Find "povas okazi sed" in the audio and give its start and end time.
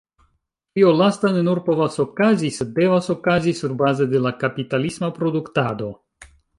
1.67-2.73